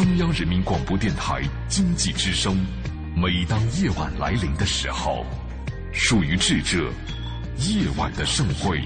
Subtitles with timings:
[0.00, 2.56] 中央人民广播电台经济之声。
[3.14, 5.26] 每当夜晚来临的时候，
[5.92, 6.90] 属于智者
[7.58, 8.80] 夜晚的盛会。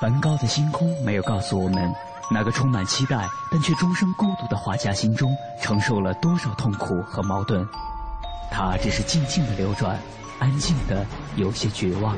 [0.00, 1.92] 梵高的星空没有告诉我们，
[2.30, 7.68] 那个充满期待但却终生孤独的画家心中承受了多少痛苦和矛盾。
[8.50, 9.98] 他只是静静的流转，
[10.38, 12.16] 安静的有些绝望。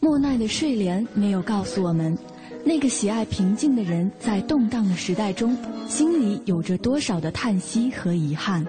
[0.00, 2.18] 莫奈的睡莲没有告诉我们，
[2.64, 5.56] 那个喜爱平静的人在动荡的时代中，
[5.88, 8.66] 心里有着多少的叹息和遗憾。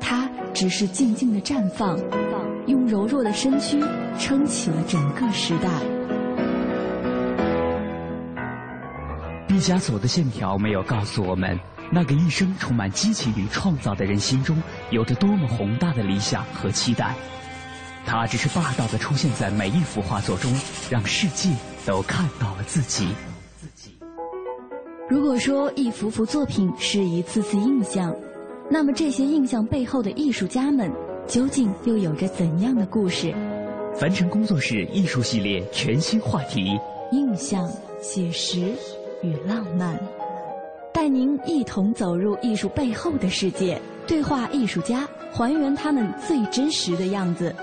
[0.00, 1.98] 他只是静静的绽放，
[2.66, 3.82] 用柔弱的身躯
[4.18, 6.03] 撑起了整个时代。
[9.54, 11.56] 毕加索的线条没有告诉我们，
[11.92, 14.60] 那个一生充满激情与创造的人心中
[14.90, 17.14] 有着多么宏大的理想和期待。
[18.04, 20.52] 他只是霸道的出现在每一幅画作中，
[20.90, 21.50] 让世界
[21.86, 23.06] 都看到了自己。
[25.08, 28.12] 如果说一幅幅作品是一次次印象，
[28.68, 30.90] 那么这些印象背后的艺术家们，
[31.28, 33.32] 究竟又有着怎样的故事？
[33.94, 36.76] 凡尘工作室艺术系列全新话题：
[37.12, 37.70] 印象、
[38.02, 38.74] 写实
[39.24, 39.98] 与浪漫，
[40.92, 47.54] 带您一同走入艺术背后的世界，对话艺术家，还原他们最真实的样子。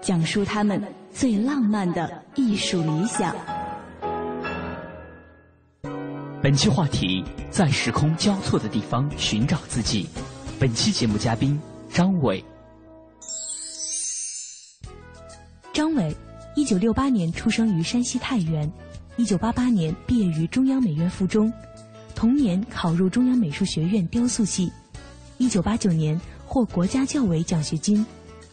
[0.00, 3.34] 讲述他们最浪漫的艺术理想。
[6.42, 10.06] 本期话题：在时空交错的地方寻找自己。
[10.58, 11.58] 本期节目嘉宾
[11.90, 12.44] 张伟。
[15.72, 16.14] 张伟，
[16.54, 18.70] 一九六八年出生于山西太原，
[19.16, 21.52] 一九八八年毕业于中央美院附中，
[22.14, 24.72] 同年考入中央美术学院雕塑系，
[25.38, 28.04] 一九八九年获国家教委奖学金。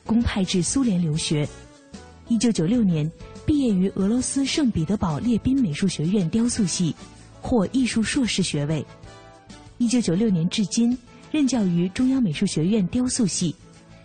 [0.04, 1.48] 公派至苏联留学，
[2.27, 3.10] 一九九六年
[3.45, 6.93] 毕业于俄罗斯圣彼得堡列宾美术学院雕塑系，
[7.39, 8.83] 获艺术硕士学位。
[9.78, 10.98] 一九九六年至今
[11.32, 13.55] 任教于中央美术学院雕塑系，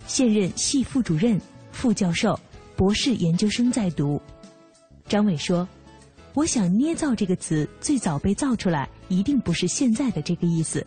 [0.07, 1.41] 现任系副主任、
[1.73, 2.39] 副教授、
[2.77, 4.21] 博士研究生在读。
[5.09, 5.67] 张伟说
[6.37, 10.87] ：“我想捏造这个词最早被造出来，一定不是现在的这个意思，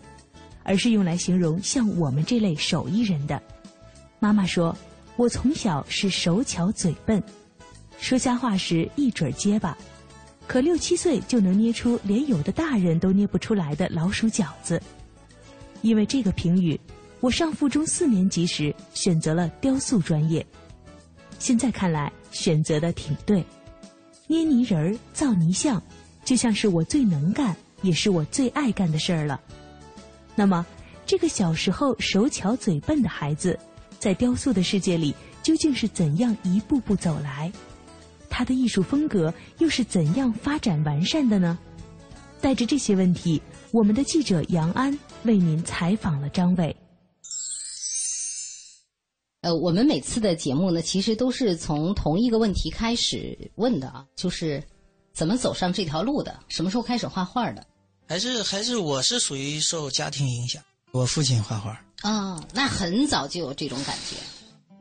[0.63, 3.41] 而是用来形容像我们这类手艺人的。”
[4.21, 4.73] 妈妈说。
[5.15, 7.21] 我从小是手巧嘴笨，
[7.99, 9.77] 说瞎话时一准结巴，
[10.47, 14.81] 可六七岁就能捏出连有的大人都捏不出来的老鼠饺子。
[15.81, 16.79] 因为这个评语，
[17.19, 20.45] 我上附中四年级时选择了雕塑专业。
[21.37, 23.43] 现在看来选择的挺对，
[24.29, 25.81] 捏泥人儿、造泥像，
[26.23, 29.41] 就像是我最能干，也是我最爱干的事儿了。
[30.35, 30.63] 那么，
[31.03, 33.57] 这个小时候手巧嘴笨的孩子。
[33.97, 37.51] 在雕塑的世界里，究竟是怎样一步步走来？
[38.29, 41.57] 他的艺术风格又是怎样发展完善的呢？
[42.39, 43.41] 带着这些问题，
[43.71, 46.75] 我们的记者杨安为您采访了张伟。
[49.41, 54.61] 呃，我们每次的节目呢，其实都是从同一个问题开始问的啊，就是
[55.13, 56.37] 怎么走上这条路的？
[56.49, 57.65] 什么时候开始画画的？
[58.05, 60.61] 还是还是我是属于受家庭影响，
[60.91, 61.81] 我父亲画画。
[62.01, 64.17] 啊，那很早就有这种感觉，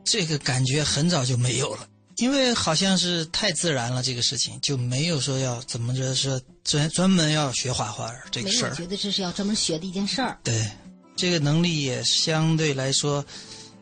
[0.03, 1.87] 这个感觉很早就没有了，
[2.17, 8.75] 因为好像是太自然了，这个事情就没有说要怎么着说专专门要学画画这个事儿。
[8.75, 10.37] 觉得这是要专门学的一件事儿。
[10.43, 10.69] 对，
[11.15, 13.23] 这个能力也相对来说，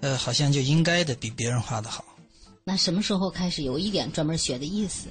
[0.01, 2.03] 呃，好像就应该的比别人画的好。
[2.63, 5.07] 那什么时候开始有一点专门学的意思？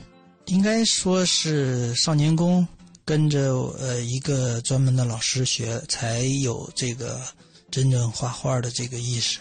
[0.47, 2.67] 应该说是少年宫
[3.05, 7.21] 跟着呃一个专门的老师学，才有这个。
[7.69, 9.41] 真正画画的这个意识，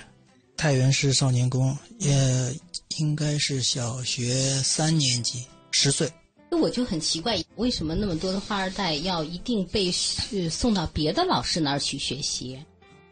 [0.57, 2.53] 太原市少年宫也
[2.97, 6.11] 应该是小学三年级，十岁。
[6.49, 9.91] 那我就很奇怪，为什么那么多的画二代要一定被
[10.49, 12.59] 送到别的老师那儿去学习，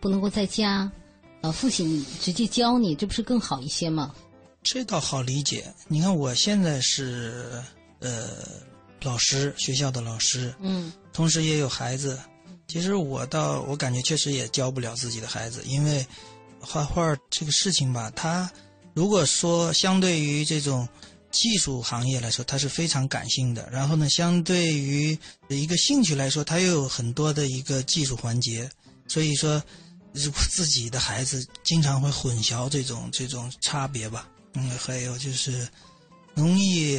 [0.02, 0.92] 不能够在家，
[1.44, 4.16] 呃，父亲直接教你，这不是更好一些吗？
[4.64, 5.74] 这倒好理解。
[5.90, 7.62] 你看，我现在是
[8.00, 8.30] 呃
[9.02, 12.18] 老师，学校的老师，嗯，同时也有孩子。
[12.66, 16.08] 其实我倒，我感觉确实也教不了自己的孩子，因为
[16.62, 18.50] 画画这个事情吧，它
[18.94, 20.88] 如果说相对于这种
[21.30, 23.68] 技术行业来说，它是非常感性的。
[23.70, 25.20] 然后呢，相对于
[25.50, 28.70] 一个兴趣来说，它又有很多的一个技术环节。
[29.10, 29.62] 所以说，
[30.14, 34.30] 自己的孩子经常会混淆这种这种差别吧。
[34.54, 35.68] 嗯，还有就是
[36.36, 36.98] 容易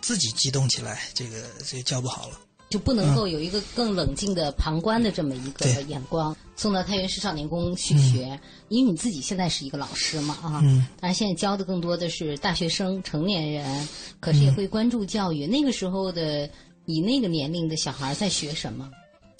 [0.00, 2.38] 自己激动起来，这个这教不好了。
[2.70, 6.36] 就不能够有一个更冷静的旁观的这么一个眼光。
[6.54, 8.38] 送到太原市少年宫去学，
[8.68, 13.88] 因为你自己现在是一个老师嘛啊，嗯当然现在教的更多的是大学生、成年人，
[14.20, 15.46] 可是也会关注教育。
[15.46, 16.48] 那个时候的
[16.84, 18.88] 以那个年龄的小孩在学什么？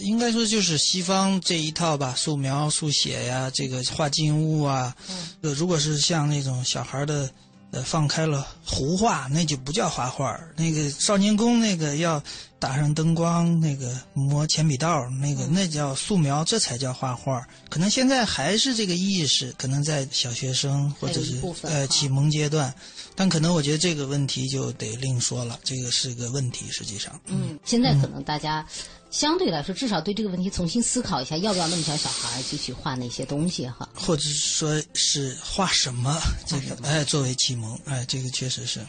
[0.01, 4.95] 应该说就是西方这一套吧，素描、速写呀，这个画静物啊。
[5.43, 7.31] 呃，如果是像那种小孩的，
[7.71, 10.39] 呃，放开了胡画，那就不叫画画。
[10.57, 12.21] 那个少年宫那个要
[12.59, 17.47] 打上灯光，那个磨铅笔道，那个那叫素描，这才叫画画。
[17.69, 22.75] 可能现在还是这个意识，可能在小学生或者是呃启蒙阶段，
[23.15, 27.21] 但可能我觉得这个问题就得另说了，这个是个问题，实际上。
[27.27, 28.67] 嗯，现在可能大家
[29.11, 33.89] 相对来说，至少对这个问题重新思考一下，要不要那么小小孩儿就去画那些东西哈？
[33.93, 36.17] 或者说是画什么
[36.47, 38.81] 这个哎作为启蒙哎这个确实是，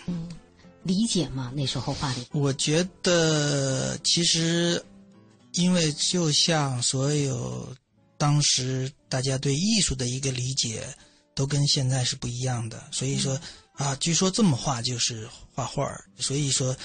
[0.83, 1.51] 理解吗？
[1.56, 4.83] 那时候画的，我觉得其实
[5.53, 7.75] 因为就像所有
[8.18, 10.83] 当时大家对艺术的一个理解
[11.33, 13.39] 都跟现在是不一样的，所以说
[13.73, 16.77] 啊，据说这么画就是画画儿，所以说。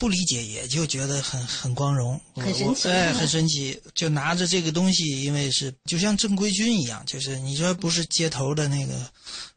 [0.00, 3.78] 不理解也就觉得很很光荣，我很神奇哎，很神奇。
[3.94, 8.94] 就拿着这个东西，因为是就像正规军一样，就是你说不是街头的那个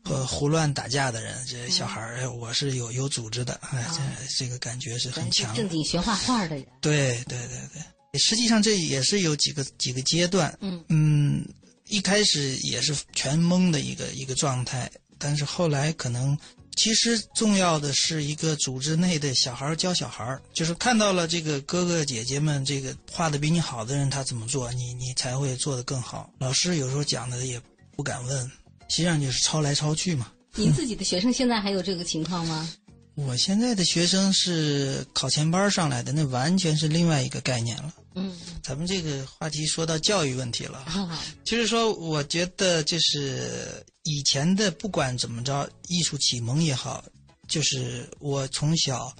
[0.03, 4.01] 呃胡乱打架的人，这小孩儿，哎我是有有组织的，哎，这
[4.37, 5.55] 这个感觉是很强。
[5.55, 7.57] 正经学画画的人，对对对
[8.11, 10.53] 对，实际上这也是有几个几个阶段。
[10.59, 11.47] 嗯嗯，
[11.87, 16.37] 一开始也是全懵的一个一个状态，但是后来可能。
[16.75, 26.29] 其实重要的是一个组织内的小孩儿教小孩儿，就是看到了这个哥哥姐姐们这个画的比你好的人他怎么做，你你才会做得更好。
[26.39, 27.61] 老师有时候讲的也
[27.95, 28.43] 不敢问，
[28.89, 30.31] 实际上就是抄来抄去嘛。
[30.55, 32.69] 您自己的学生现在还有这个情况吗？
[33.15, 37.93] 我现在的学生是考前班上来的，那完全是另外一个概念了。
[38.15, 47.03] 嗯，咱们这个话题说到教育问题了，啊，就是说，我觉得就是以前的不管怎么着，艺术启蒙也好，
[47.47, 49.15] 就是我从小，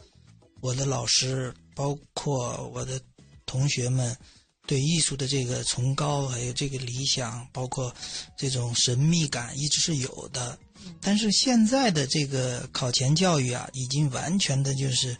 [0.59, 3.00] 我的老师，包括我的
[3.45, 4.15] 同学们，
[4.68, 7.95] 对艺术的这个崇高，还有这个理想，包括
[8.38, 10.57] 这种神秘感，一直是有的。
[11.00, 15.15] 但是现在的这个考前教育啊，已经完全的就是，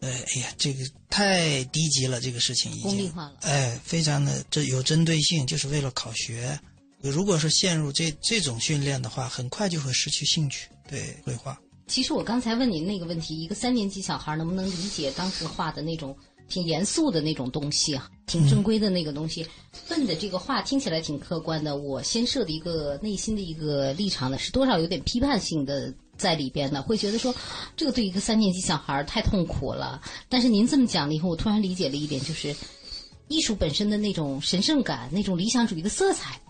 [0.00, 6.58] 呃，哎呀，这个太低级了，这个事情已经功利化了哎，非常的这有针对性，就是为了考学。
[7.10, 11.58] 如果是陷入这这种训练的话，很快就会失去兴趣对绘画。
[11.86, 16.16] 其实我刚才问您那个问题，一个三年级小孩能不能理解当时画的那种
[16.48, 19.46] 挺严肃的那种东西啊，挺正规的那个东西？
[19.90, 27.32] 问的这个话听起来挺客观的，我先设的一个内心的一个立场呢，是多少有点批判性的在里边的，会觉得说
[27.76, 30.02] 这个对一个三年级小孩太痛苦了。
[30.28, 32.54] 但是您这么讲了以后，我突然理解了一点，就是
[33.28, 36.40] 艺术本身的那种神圣感、那种理想主义的色彩。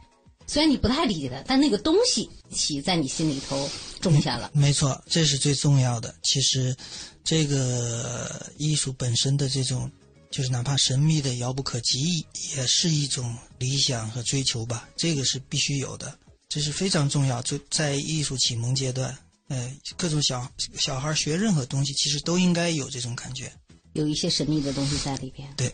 [0.46, 3.68] 虽然你不太理解它，但那个东西起在你心里头
[4.00, 4.50] 种下了。
[4.54, 6.14] 没错，这是最重要的。
[6.22, 6.76] 其实，
[7.24, 9.90] 这个艺术本身的这种，
[10.30, 12.24] 就是哪怕神秘的、遥不可及，
[12.56, 14.88] 也是一种理想和追求吧。
[14.96, 16.16] 这个是必须有的，
[16.48, 17.42] 这是非常重要。
[17.42, 19.16] 就在艺术启蒙阶段，
[19.48, 23.52] 呃，各种小小孩学任何东西，其实都应该有这种感觉。
[23.94, 25.48] 有一些神秘的东西在里边。
[25.56, 25.72] 对，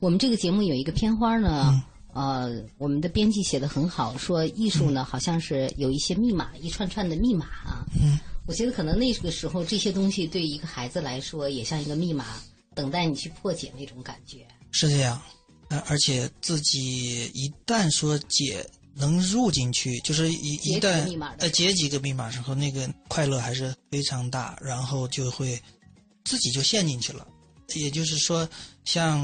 [0.00, 7.86] 我们这个节目有一个片花呢，呃，我们的编辑写的很好，说艺术呢、好像是有一些密码，一串串的密码啊。
[8.00, 12.42] 嗯，我觉得可能那个时候这些东西对一个孩子来说，也像一个密码，
[12.74, 14.46] 等待你去破解那种感觉。
[14.72, 15.20] 是这样，
[15.68, 25.60] 呃，而且自己一旦说解能入进去，就是一一旦呃解几个密码之后，那个快乐还是非常大，然后就会
[26.24, 27.26] 自己就陷进去了。
[27.76, 28.48] 也就是说，
[28.84, 29.20] 像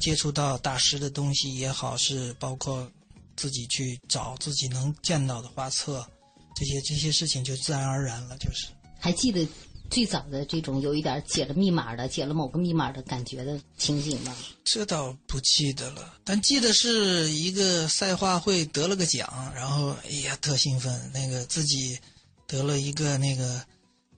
[0.00, 2.90] 接触到大师的东西也好，是包括
[3.36, 6.06] 自己去找自己能见到的画册，
[6.54, 8.68] 这些这些事情就自然而然了，就是。
[8.98, 9.46] 还记得
[9.90, 14.34] 最早的这种有一点解了密码的、解了某个密码的感觉的情景吗？
[14.64, 21.98] 这倒不记得了，但记得是一个赛画会得了个奖，然后哎呀特兴奋，那个自己
[22.46, 23.62] 得了一个那个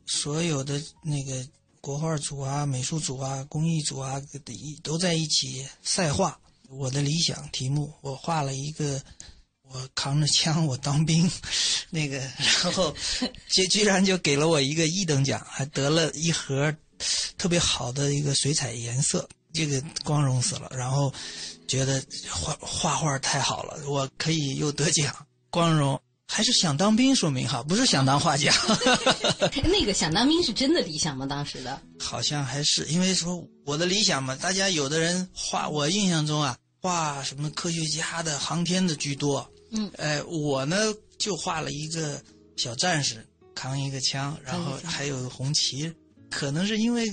[0.07, 1.45] 所有的那个
[1.87, 6.37] 国画组啊、美术组啊、工艺组啊一都在一起赛画。
[6.69, 9.01] 我的理想题目，我画了一个。
[9.69, 11.29] 我扛着枪，我当兵，
[11.91, 12.95] 那个，然后
[13.49, 16.73] 居居然就给了我一个一等奖，还得了一盒
[17.37, 20.71] 特别好的一个水彩颜色，这个光荣死了。
[20.73, 21.13] 然后
[21.67, 22.01] 觉得
[22.31, 25.15] 画画画太好了，我可以又得奖，
[25.51, 26.01] 光荣。
[26.27, 28.53] 还是想当兵，说明哈，不是想当画家。
[29.65, 31.27] 那个想当兵是真的理想吗？
[31.27, 36.57] 当时的好像还是因为说我的理想嘛，大家有的人画，我印象中啊。
[36.83, 39.51] 画什么科学家的、航天的居多。
[39.73, 40.77] 嗯，哎，我呢
[41.19, 42.23] 就画了一个
[42.57, 45.93] 小战士扛一个枪，然后还有红旗。
[46.31, 47.05] 可能是因为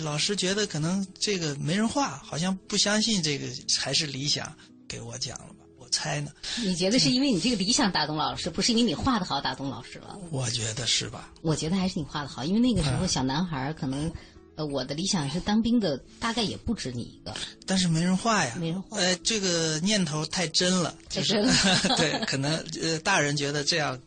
[0.00, 3.46] 老师觉得可能这个没人画，好像不相信这个
[3.78, 4.54] 还是理想，
[4.86, 5.46] 给我讲了
[5.92, 6.32] 猜呢。
[6.60, 10.18] 你觉得是因为你这个理想打动老师，不是因为你画的好打动老师了？
[10.32, 11.30] 我觉得是吧？
[11.42, 14.10] 我觉得还是你画的好，因为那个时候小男孩可能。
[14.54, 17.34] 呃，我的理想是当兵的，大概也不止你一个，
[17.64, 18.98] 但是没人画呀，没人画。
[18.98, 21.54] 呃，这个念头太真了，太真了。
[21.96, 23.98] 对，可能呃，大人觉得这样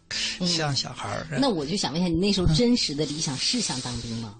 [0.41, 1.25] 像小孩儿。
[1.41, 4.35] 那我就想问一下，你那时候真实的理想是想当兵吗？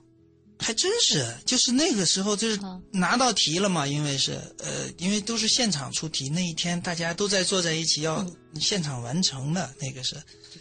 [0.60, 2.60] 还真是，就是那个时候就是
[2.92, 8.26] 拿到题了嘛，因为是呃，因为都是现场出题，那一天大家都在坐在一起要
[8.60, 10.16] 现场完成的那个是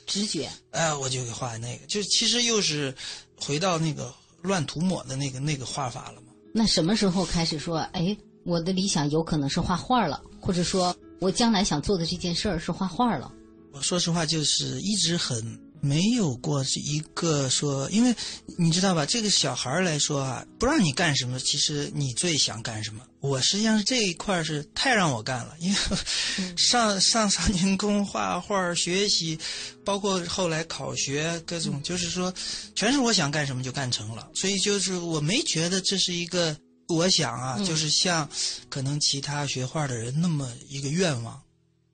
[0.06, 0.50] 直觉。
[0.70, 2.94] 哎，我就给画那个，就其实又是
[3.36, 4.14] 回到那个。
[4.44, 6.26] 乱涂抹的那个那个画法了嘛？
[6.52, 13.32] 那什么时候开始说，哎，我的理想有可能是画画了，或者说我将来想做的这件事儿是画画了？
[13.72, 15.58] 我说实话，就是一直很。
[15.84, 18.14] 没有过一个说，因为
[18.56, 23.04] 你知道吧，这个小孩来说啊，不让你干什么，其实你最想干什么？
[23.20, 25.78] 我实际上是这一块是太让我干了，因为
[26.56, 29.38] 上上少年宫画画学习，
[29.84, 32.32] 包括后来考学各种，就是说，
[32.74, 34.30] 全是我想干什么就干成了。
[34.34, 36.56] 所以就是我没觉得这是一个
[36.88, 38.26] 我想啊，就是像
[38.70, 41.40] 可能其他学画的人那么一个愿望，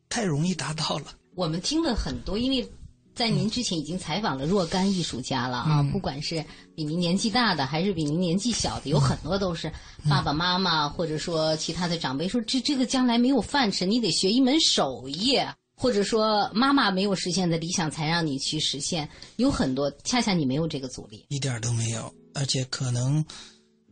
[0.08, 1.16] 太容易达到了。
[1.34, 2.70] 我们听了很多，因为。
[3.14, 6.42] 在您之前已经采访了若干艺术家了啊，不管是
[6.74, 9.70] 比您年纪大的，还是比您年纪小的，有很多都是
[10.08, 15.36] 爸爸妈妈或者说其他的长辈说，这这个将来没有饭吃，你得学一门手艺，
[15.76, 23.22] 或者说妈妈没有实现的理想才让你去实现，有很多恰恰你没有这个阻力，一点都没有，而且可能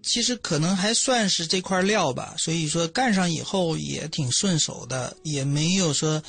[0.03, 6.23] 其实可能还算是这块料吧，所以说干上以后也挺顺手的，也没有说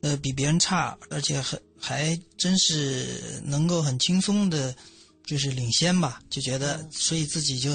[0.00, 1.60] 呃比别人差，而且很。
[1.78, 4.74] 还真是能够很轻松的，
[5.24, 7.70] 就是领先吧，就觉得所以自己就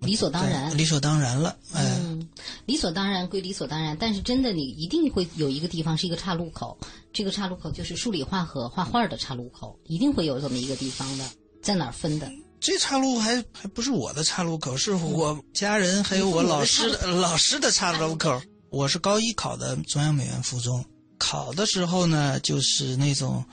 [0.00, 1.56] 理所当然，理所当然了。
[1.72, 2.28] 嗯，
[2.66, 6.78] 理所当然归理所当然，但是真的你一定会有一个地方是一个岔路口，
[7.12, 11.24] 这个岔路口就是数理化和画画的岔路口，一定会有这么一个地方的，
[11.62, 12.30] 在哪儿分的？
[12.60, 18.40] 这岔路还还不是我的岔路口，是我家人还有我老师的老师的岔路口。
[18.70, 20.84] 我是高一考的中央美院附中。
[21.18, 23.44] 考的时候呢，就是那种，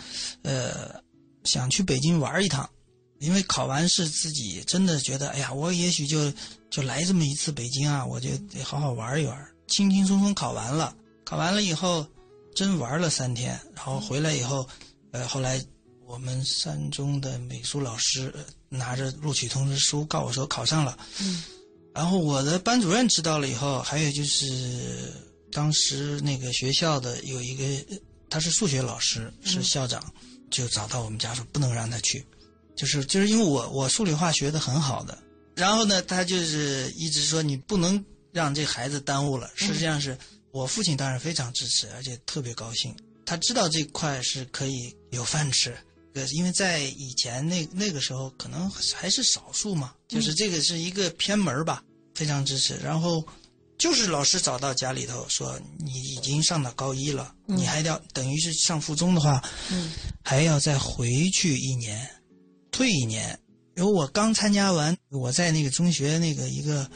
[0.43, 1.01] 呃，
[1.43, 2.69] 想去北京玩一趟，
[3.19, 6.31] 因为考完试自己真的觉得，哎呀，我也许就
[6.69, 9.47] 就来这么一次北京啊，我就得好好玩一玩。
[9.67, 10.95] 轻轻松松考完了，
[11.25, 12.05] 考完了以后，
[12.55, 14.67] 真玩了三天，然后回来以后，
[15.11, 15.59] 呃，后来
[16.05, 18.31] 我们三中的美术老师
[18.69, 21.43] 拿着录取通知书告我说考上了，嗯，
[21.95, 25.11] 然后我的班主任知道了以后，还有就是。
[25.55, 30.03] 当时那个学校的有一个，他是数学老师，是校长，
[30.51, 32.25] 就找到我们家说不能让他去，
[32.75, 35.17] 就是就是因为我我数理化学的很好的，
[35.55, 39.49] 然后呢，他就是一直说你不能让这孩子耽误了。
[39.55, 40.17] 实际上是
[40.51, 42.93] 我父亲当然非常支持，而且特别高兴，
[43.25, 45.73] 他知道这块是可以有饭吃，
[46.15, 51.81] 呃，因为在以前那那个时候可能还是少数嘛，就是这个是一个偏门吧，
[52.13, 53.25] 非常支持，然后。
[53.77, 59.43] 就是老师找到家里头说你已经上到高一了，你还要等于是上附中的话，
[60.23, 62.09] 还要再回去一年，
[62.71, 63.37] 退一年。
[63.77, 66.89] 因为我刚参加完我在那个中学那个一个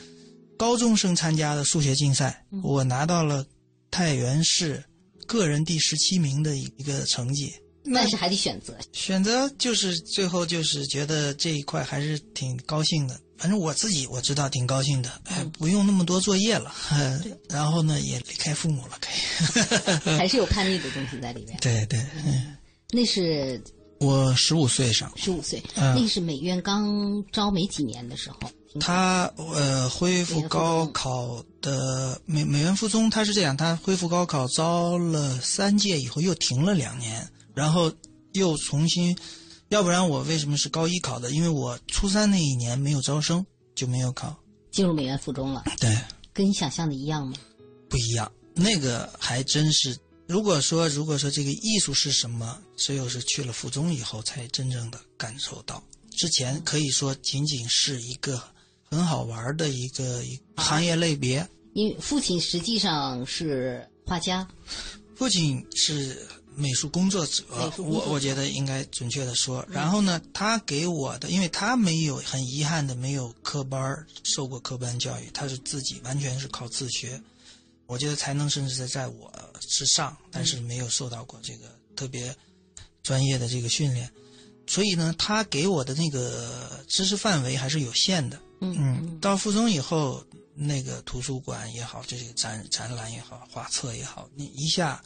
[0.57, 3.45] 高中生参加的数学竞赛，我拿到了
[3.91, 4.81] 太原市
[5.27, 7.53] 个人第十七名的一个成绩。
[7.93, 13.19] 但是还得选择，选择就是最后就是觉得这一块还是挺高兴的。
[13.39, 16.71] 反正我自己我知道挺高兴的，哎，不用那么多作业了，
[17.49, 20.15] 然后呢也离开父母了，可以。
[20.19, 21.57] 还是有叛逆的东西在里面。
[21.61, 22.55] 对对，嗯。
[22.91, 23.61] 那是
[23.99, 25.11] 我十五岁上。
[25.15, 28.37] 十五岁，那是美院刚招没几年的时候。
[28.79, 37.27] 他呃恢复高考的美美院附中，他是这样，他恢复高考招了三届以后又停了两年。
[37.55, 37.91] 然后
[38.33, 39.17] 又重新，
[39.69, 41.31] 要不然我为什么是高一考的？
[41.31, 43.45] 因为我初三那一年没有招生，
[43.75, 44.35] 就没有考
[44.71, 45.63] 进入美院附中了。
[45.79, 45.95] 对，
[46.33, 47.37] 跟你想象的一样吗？
[47.87, 49.95] 不一样，那个还真是。
[50.27, 55.83] 如果说如果说这个艺术是什么，只有是去了附中以后才真正的感受到。
[56.11, 58.41] 之前可以说仅仅是一个
[58.89, 60.23] 很好玩的一个
[60.55, 61.47] 行业类别。
[61.73, 64.47] 因为父亲实际上是画家，
[65.13, 66.27] 父亲是。
[66.59, 67.43] 美术工作者，
[67.77, 69.65] 我我觉得应该准确的说。
[69.69, 77.19] 然后呢，他给我的，因为他没有很遗憾的没有科班受过科班教育，他是自己完全是靠自学。
[77.87, 82.35] 我觉得才能甚至是在我之上，但是没有受到过这个特别
[83.01, 84.11] 专业的这个训练，
[84.67, 88.39] 所以呢，他给我的那个知识范围还是有限的。
[88.61, 90.23] 嗯，到附中以后，
[90.53, 95.01] 那个图书馆也好，这些展展览也好，画册也好，你一下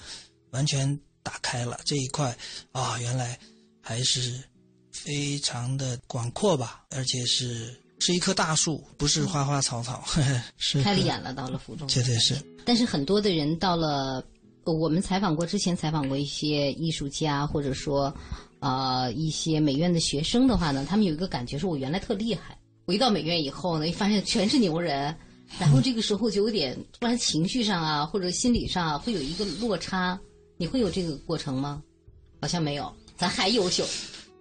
[0.49, 2.35] 完全打开了这一块
[2.73, 3.39] 啊，原来
[3.81, 4.39] 还是
[4.91, 10.03] 非常的广阔吧，而且是是一棵大树，不是花花草草，
[10.57, 11.33] 是开了眼了。
[11.33, 12.35] 到了福州，绝对是。
[12.65, 14.23] 但是很多的人到了，
[14.65, 18.13] 我们采访过之前采访过一些艺术家，或者说
[18.59, 25.15] 呃一些美院的学生的话呢，他们有一个感觉，说我原来特厉害，我一到美院以后呢，一发现全是牛人，
[25.59, 30.19] 然后这个时候就有点突然情绪上啊，或者心理上啊，会有一个落差。
[30.57, 31.81] 你会有这个过程吗？
[32.41, 33.85] 好像没有，咱还优秀。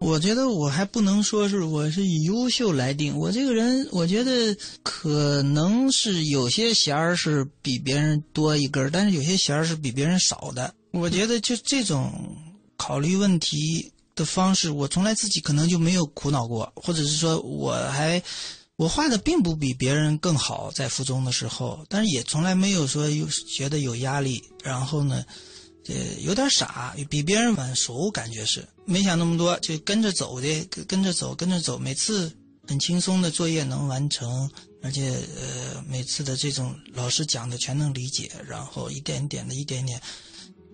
[0.00, 10.74] 我觉得我还不能说是我是以优秀来定，我这个人，我觉得可能是有些弦儿是比别人多一根儿，但是有些弦儿是比别人少的。
[10.90, 12.12] 我觉得就这种
[12.76, 18.20] 考虑问题的方式，我从来自己可能就没有苦恼过，或者是说我还
[18.74, 25.24] 我画的并不比别人更好，在附中的时候，但是也从来没有说有觉得有压力，然后呢。
[25.88, 32.32] 呃，有点傻，比别人晚熟，感觉是没想那么多，就跟着走的，跟着走，跟着走，每次
[32.68, 34.48] 很轻松的作业能完成，
[34.80, 40.00] 而且呃，每次的这种老师讲的全能理解，然后一点点的，一点点，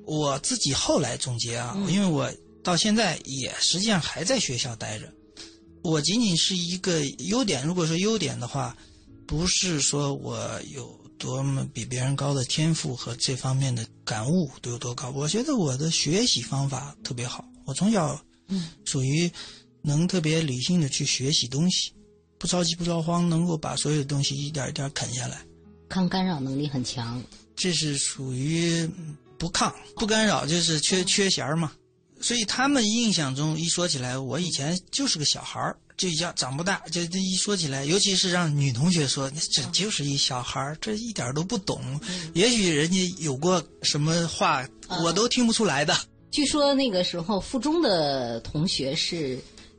[0.05, 2.31] 我自己后来总结啊，因为我
[2.63, 5.11] 到现在也实际上还在学校待着，
[5.83, 8.77] 我仅仅是一个优点，如果说优点的话，
[9.27, 10.39] 不是说我
[10.71, 10.98] 有。
[11.19, 15.11] 多么比别人高的天赋和这方面的感悟都有多高？
[15.11, 17.45] 我觉得我的学习方法特别好。
[17.65, 19.31] 我从小，嗯，属于
[19.83, 21.93] 能特别理性的去学习东西，
[22.39, 25.45] 不着急不着慌，能够把所有的东西一点一点啃下来。
[25.89, 27.23] 抗干扰能力很强。
[27.57, 28.89] 这是属于
[29.37, 31.73] 不抗不干扰，就是缺缺弦嘛。
[32.21, 35.77] 所以他们印象中一说起来，我以前就是个小孩儿。
[35.99, 42.01] 就叫长不大，就这一说起来，尤其是让女同学说，这就是一小孩儿，这一点都不懂。
[42.35, 44.65] 也许人家有过什么话，
[45.03, 45.95] 我都听不出来的。
[46.31, 49.37] 据说那个时候附中的同学是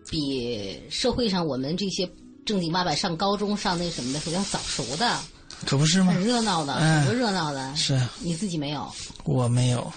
[0.09, 2.07] 比社会上我们这些
[2.45, 5.17] 正经八百上高中上那什么的时候要早熟的，
[5.65, 6.11] 可不是吗？
[6.11, 7.73] 很热闹的，很多热闹的。
[7.77, 8.91] 是你自己没有？
[9.23, 9.89] 我没有，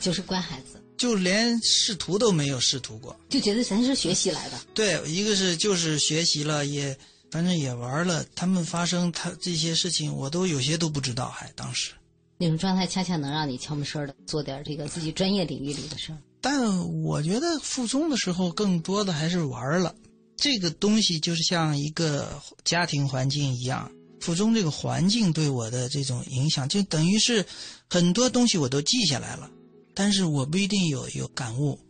[0.00, 0.80] 就是乖孩子。
[0.96, 4.58] 就连试图都没有试图过，就觉得咱是学习来的。
[4.74, 6.96] 对，一个是就是学习了，也
[7.30, 8.24] 反正也玩了。
[8.34, 11.28] 他们发生他这些事情，我都有些都不知道。
[11.28, 11.92] 还当时
[12.38, 16.18] 那种状态，恰恰能让你悄没声的做点这个自己专业领域里的事儿。
[16.40, 19.94] 但我觉得附中的时候，更多的还是玩了。
[20.36, 27.44] 这个东西就是像一个家庭环境一样，附中这个环境对我的这种影响，就等于是
[27.88, 29.50] 很多东西我都记下来了。
[29.98, 31.80] 但是我不一定有有感悟，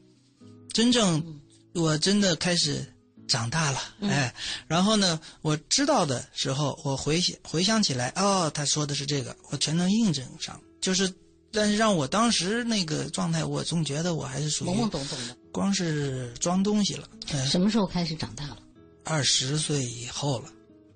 [0.72, 1.40] 真正
[1.74, 2.86] 我真的开始
[3.26, 4.32] 长大了，哎，
[4.68, 10.58] 然后呢，我知道的时候，我回想回想起来，哦，他说的是这个，我全能印证上。
[10.80, 11.12] 就是，
[11.50, 17.08] 但是让我当时那个状态，我总觉得我还是属于懵懵懂懂的，光是装东西了。
[17.50, 18.58] 什么时候开始长大了？
[19.02, 20.52] 二十岁以后了，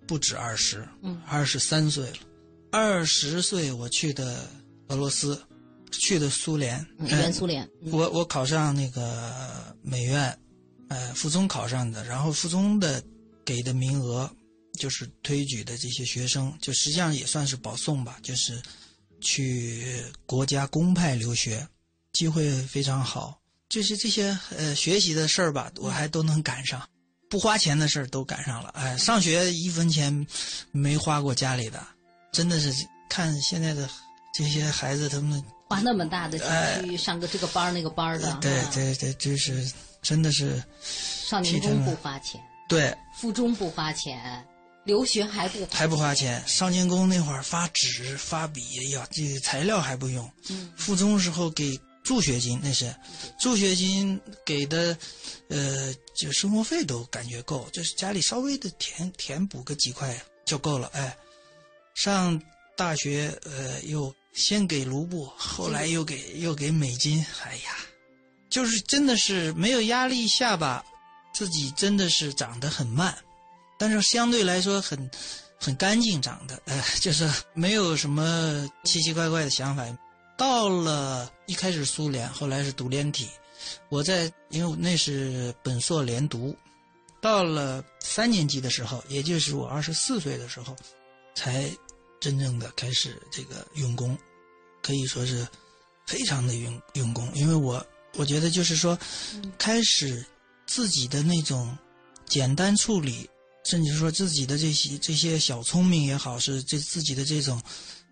[0.06, 2.18] 不止二十，嗯，二十三岁了。
[2.70, 4.48] 二十岁我去的
[4.86, 5.36] 俄罗斯。
[5.90, 7.68] 去的苏联，原苏联。
[7.90, 10.38] 我我考上那个美院，
[10.88, 12.04] 呃，附中考上的。
[12.04, 13.02] 然后附中的
[13.44, 14.30] 给的名额，
[14.78, 18.60] 就是推举的这些学生，就实际上也算是保送吧，就是
[19.20, 21.66] 去国家公派留学，
[22.12, 23.40] 机会非常好。
[23.68, 26.88] 就是这些呃学习的事儿吧，我还都能赶上，
[27.28, 28.70] 不花钱的事儿都赶上了。
[28.70, 30.26] 哎，上学一分钱
[30.72, 31.84] 没花过家里的，
[32.32, 32.72] 真的是
[33.08, 33.88] 看现在的
[34.34, 35.42] 这些孩子他们。
[35.70, 40.60] 花那么大的钱去上个这个班那个班的，对对对，就是真的是。
[40.82, 44.44] 少年宫不花钱，对，附中不花钱，
[44.82, 46.42] 留学还不还不花钱。
[46.44, 50.28] 少年宫那会儿发纸发笔呀，这材料还不用。
[50.48, 50.72] 嗯。
[50.76, 52.92] 附中时候给助学金，那是
[53.38, 54.98] 助学金给的，
[55.50, 60.90] 呃，就生活费都感觉够，就是家里稍微的填填补个几块就够了。
[60.94, 61.16] 哎，
[61.94, 62.42] 上
[62.76, 64.12] 大学呃又。
[64.32, 67.76] 先给卢布，后来又给又给美金，哎呀，
[68.48, 70.84] 就是真的是没有压力下吧，
[71.34, 73.16] 自己真的是长得很慢，
[73.78, 75.10] 但是相对来说很
[75.58, 79.84] 很干净长的，呃，就是没有什么奇奇怪怪的想法。
[80.36, 83.28] 到了一开始苏联，后来是独联体，
[83.88, 86.56] 我在因为那是本硕连读，
[87.20, 90.74] 到了三年级的时候，也就是我二十四岁的时候，
[91.34, 91.70] 才。
[92.20, 94.16] 真正的开始这个用功，
[94.82, 95.46] 可以说是
[96.06, 97.84] 非常的用用功，因为我
[98.16, 98.98] 我觉得就是说，
[99.58, 100.24] 开始
[100.66, 101.76] 自己的那种
[102.26, 103.28] 简单处理，
[103.64, 107.60] 甚至说自己的这些这些小聪明也好，是这自己的这种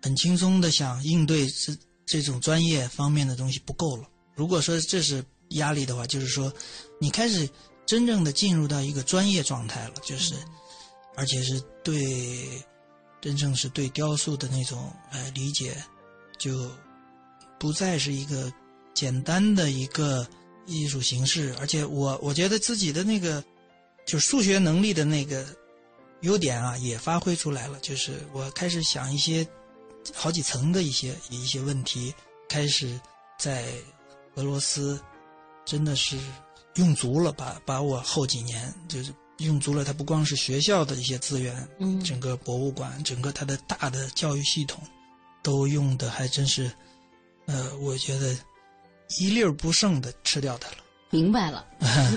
[0.01, 4.09] 很轻松的想应对这这种专业方面的东西不够了。
[4.35, 6.51] 如果说这是压力的话，就是说
[6.99, 7.47] 你开始
[7.85, 10.33] 真正的进入到一个专业状态了，就是
[11.15, 12.63] 而且是对
[13.21, 15.75] 真正是对雕塑的那种呃理解，
[16.37, 16.69] 就
[17.59, 18.51] 不再是一个
[18.93, 20.27] 简单的一个
[20.65, 23.43] 艺术形式，而且我我觉得自己的那个
[24.05, 25.45] 就是数学能力的那个
[26.21, 27.79] 优点啊，也发挥出来了。
[27.79, 29.45] 就是我开始想一些
[30.13, 32.13] 好几层的一些一些问题，
[32.47, 32.99] 开始
[33.37, 33.65] 在
[34.35, 35.01] 俄罗斯
[35.65, 36.17] 真的是
[36.75, 39.83] 用足了，把把我后几年就是用足了。
[39.83, 44.81] 它不光是学校的一些资源，嗯整个博物馆，整个它的大的教育系统，
[45.41, 46.71] 都用的还真是，
[47.45, 48.37] 呃，我觉得
[49.19, 50.77] 一粒儿不剩的吃掉它了。
[51.11, 51.65] 明白了，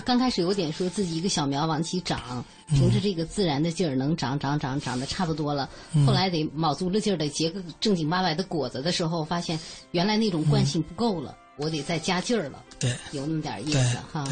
[0.05, 5.67] 刚开始有点说自己一个小苗往起长，凭着这个自然的劲儿能长长长长得差不多了。
[6.07, 9.59] 后来得卯足了劲儿得结个正经八百的果子的时候，发现
[9.93, 14.29] 原来那种惯性不够了，我得再加劲儿了，对，有那么点意思哈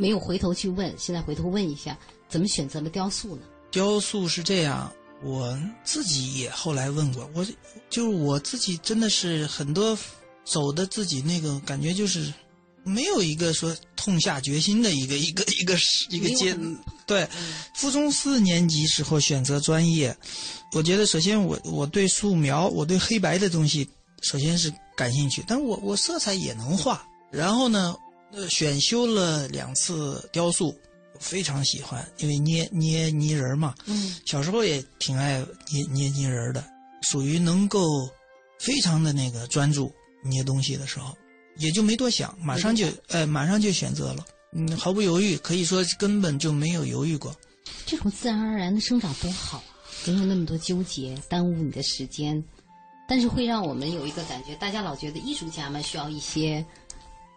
[0.00, 3.42] 没有回头去问，现在回头问一下，怎么选择了雕塑呢？
[3.70, 4.90] 雕塑是这样，
[5.22, 7.44] 我自己也后来问过，我
[7.90, 9.96] 就是我自己真的是很多
[10.42, 12.32] 走的自己那个感觉就是
[12.82, 15.76] 没有一个说痛下决心的一个一个一个
[16.08, 16.56] 一个阶
[17.06, 17.28] 对。
[17.74, 20.16] 初中四年级时候选择专业，
[20.72, 23.86] 我觉得首先我我对素描，我对黑白的东西
[24.22, 27.06] 首先是感兴趣，但我我色彩也能画。
[27.30, 27.94] 然后呢，
[28.32, 30.74] 呃，选修了两次雕塑，
[31.18, 36.64] 非常喜欢，因为捏捏泥人儿嘛，嗯，小时候也挺爱捏捏泥人儿的，
[37.02, 38.08] 属于能够
[38.58, 39.92] 非常的那个专注
[40.24, 41.16] 捏东西的时候，
[41.56, 47.34] 也就没多想，马上就呃马上就选择了，嗯，毫不犹豫，可以说根本就没有犹豫过。
[47.84, 49.64] 这种自然而然的生长多好啊，
[50.06, 52.42] 没有那么多纠结，耽误你的时间，
[53.08, 56.64] 但是会让我们有一个感觉，大家老觉得艺术家们需要一些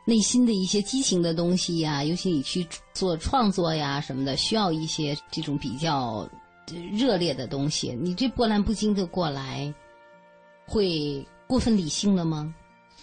[0.06, 6.30] 内心的一些激情的东西呀，尤其你去做创作呀什么的，需要一些这种比较
[6.68, 7.98] 呃热烈的东西。
[8.02, 9.74] 你这波澜不惊的过来，
[10.68, 12.54] 会过分理性了吗？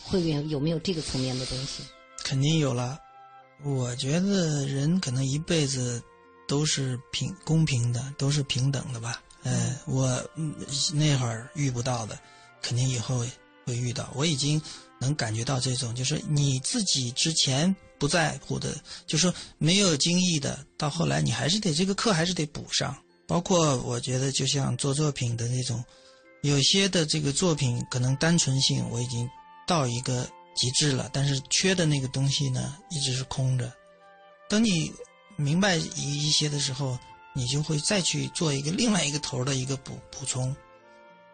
[0.04, 1.82] 会有有没有这个层面的东西？
[2.24, 2.98] 肯定有了。
[3.62, 6.02] 我觉得人可能一辈子
[6.48, 9.22] 都是平公平的，都是平等的吧。
[9.42, 10.54] 呃，我嗯
[10.94, 12.18] 那会儿遇不到的，
[12.62, 13.24] 肯定以后
[13.66, 14.10] 会遇到。
[14.14, 14.60] 我已经
[15.00, 22.96] 能感觉到这种，就是你自己之前不在乎的，就说没有经意的，到后来你还是得这个课还是得补上。
[23.26, 25.84] 包括我觉得，就像做作品的那种，
[26.42, 29.28] 有些的这个作品可能单纯性我已经
[29.68, 33.72] 到一个极致了，但是缺的那个东西呢，一直是空着。
[34.48, 34.92] 等你
[35.36, 36.98] 明白一一些的时候，
[37.32, 40.54] 你就会再去做一个另外一个头的一个补补充。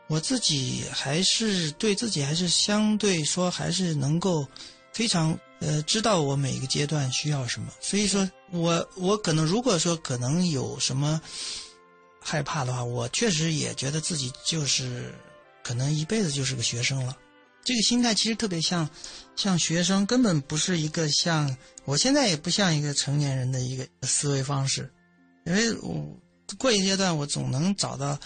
[0.09, 4.47] 我自己还是对自己还是相对说还是能够
[4.93, 11.21] 非常呃知道我每一个阶段需要什么，所以说我我可能如果说可能有什么
[12.21, 15.15] 害怕的话，我确实也觉得自己就是
[15.63, 17.17] 可能一辈子就是个学生了。
[17.65, 18.89] 这个心态其实特别像
[19.35, 24.89] 像学生，根本不是一个像我现在也不像一个成年人的一个思维方式，
[25.45, 26.17] 因为我
[26.59, 28.17] 过一阶段我总能找到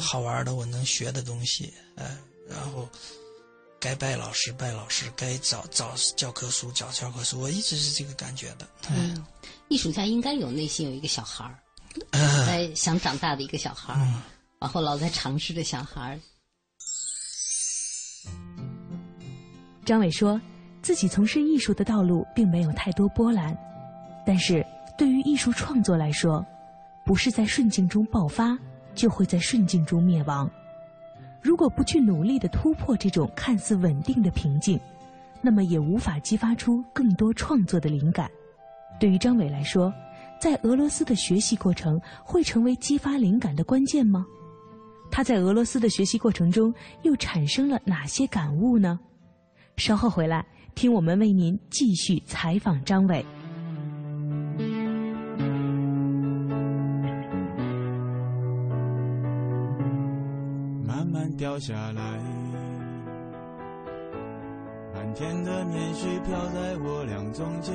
[0.00, 2.16] 好玩的我能学的东西，哎，
[2.48, 2.88] 然后
[3.80, 8.68] 该拜老师拜老师，该找找教科书找教科书，我一直是这个感觉的。
[8.90, 9.24] 嗯，
[9.68, 11.58] 艺术家应该有内心有一个小孩儿，
[12.46, 14.22] 在想长大的一个小孩儿，
[14.60, 16.20] 然后老在尝试的小孩儿。
[19.84, 20.40] 张伟说，
[20.80, 23.56] 自己从事艺术的道路并没有太多波澜，
[24.24, 24.64] 但是
[24.96, 26.44] 对于艺术创作来说，
[27.04, 28.56] 不是在顺境中爆发，
[28.94, 30.50] 就会在顺境中灭亡。
[31.40, 34.78] 如果不去努力的突破这种看似稳定的瓶颈，
[35.40, 38.30] 那么也无法激发出更多创作的灵感。
[39.00, 39.92] 对于张伟来说，
[40.40, 44.24] 在俄罗斯的学习过程会成为激发灵感的关键吗？
[45.10, 48.98] 他在俄罗斯的学习过程中又产生了哪些感悟呢？
[49.76, 53.24] 稍后回来，听我们为您继续采访张伟。
[61.42, 62.02] 掉下来，
[64.94, 67.74] 满天的棉絮飘在我俩中间，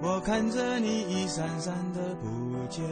[0.00, 2.84] 我看着你一闪闪的不见，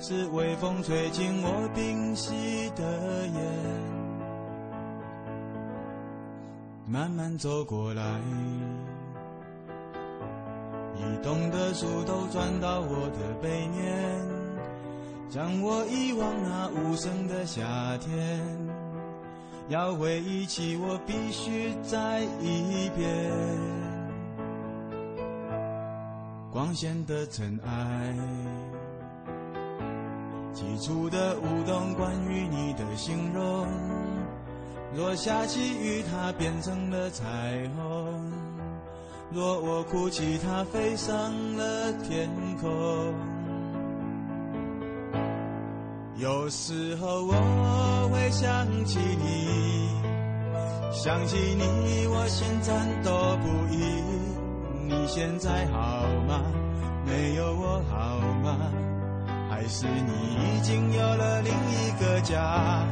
[0.00, 2.82] 是微风吹进我屏息的
[3.26, 3.42] 眼。
[6.86, 8.18] 慢慢走过来。
[10.96, 14.43] 移动的树都转到我的背面，
[15.34, 17.60] 将我遗忘那无声的夏
[17.98, 18.40] 天。
[19.68, 23.32] 要回忆起，我必须再一遍。
[26.52, 28.14] 光线的尘埃，
[30.52, 33.66] 起初的舞动，关于你的形容。
[34.94, 38.30] 若下起雨，它变成了彩虹；
[39.32, 43.33] 若我哭泣，它飞上了天空。
[46.24, 49.90] 有时候我会想起你，
[50.90, 54.02] 想起你，我心颤抖不已。
[54.88, 56.40] 你现在好吗？
[57.04, 58.56] 没有我好吗？
[59.50, 62.86] 还是你已经有了另一个家？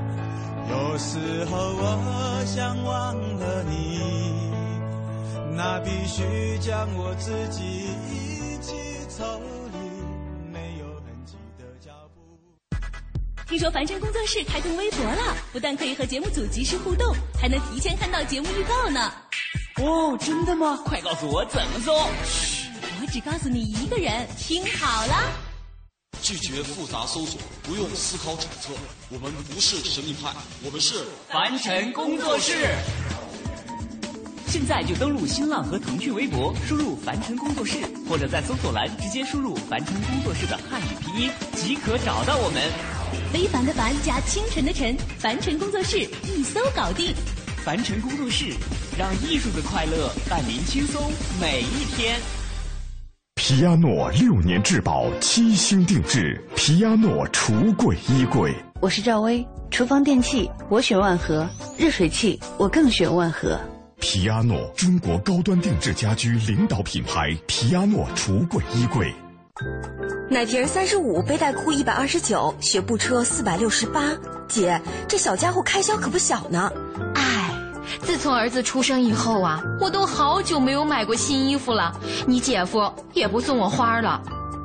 [0.68, 4.52] 有时候我想忘了你，
[5.56, 7.88] 那必须将我自己
[13.52, 19.12] 听说凡尘工作室开通微博了，不但可以和节目组及时互动，还能提前看到节目预告呢。
[19.76, 20.78] 哦，真的吗？
[20.86, 21.92] 快告诉我怎么搜。
[22.24, 22.70] 嘘，
[23.02, 25.30] 我只告诉你一个人，听好了。
[26.22, 28.72] 拒绝复杂搜索，不用思考揣测。
[29.10, 30.32] 我们不是神秘派，
[30.64, 32.54] 我们是凡尘工作室。
[34.48, 37.76] 现在就登录新浪和腾讯微博，输入“凡尘工作室”，
[38.08, 43.01] 或者在搜索栏直接输入“凡尘工作室”的汉语拼音，即可找到我们。
[43.32, 47.14] 非凡的凡加清晨的晨，凡尘工作室一搜搞定。
[47.64, 48.52] 凡尘工作室，
[48.98, 51.00] 让艺术的快乐伴您轻松
[51.40, 52.18] 每一天。
[53.36, 58.54] 皮亚诺六年质保，七星定制，皮亚诺橱柜衣柜。
[58.80, 61.48] 我是赵薇，厨房电器我选万和，
[61.78, 63.60] 热水器我更选万和。
[64.00, 69.12] 皮亚诺，中国高端定制家居领导品牌，皮亚诺橱柜衣柜。
[70.32, 74.16] 奶瓶三十五，背带裤一百二十九，学步车四百六十八。
[74.48, 76.72] 姐，这小家伙开销可不小呢。
[78.00, 81.94] 自从儿子出生以后啊，我都好久没有买过新衣服了。
[82.26, 84.22] 你姐夫也不送我花了。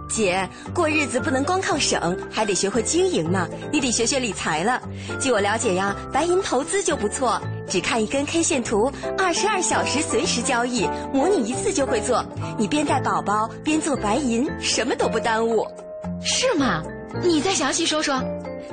[0.07, 3.45] 姐，过日子不能光靠省，还得学会经营呢。
[3.69, 4.81] 你得学学理财了。
[5.19, 12.25] 据我了解呀，白银投资就不错，只看一根 K 线图，二十二小时随时交易，模拟一次就会做。
[12.57, 15.67] 你边带宝宝边做白银，什么都不耽误。
[16.21, 16.83] 是吗？
[17.23, 18.21] 你再详细说说。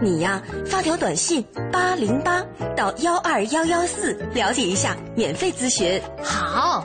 [0.01, 2.45] 你呀，发条短信八零八
[2.77, 6.01] 到幺二幺幺四了解一下，免费咨询。
[6.23, 6.85] 好，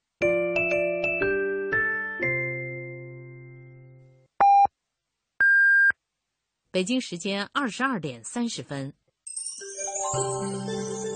[6.73, 8.93] 北京时间二十二点三十分。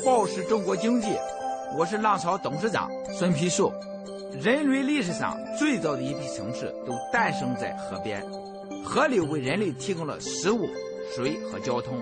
[0.03, 1.07] 报时中国经济，
[1.77, 3.71] 我是浪潮董事长孙丕树。
[4.43, 8.21] 人类历史上最早的一批城市都诞生在河边，
[8.83, 10.67] 河流为人类提供了食物、
[11.15, 12.01] 水和交通，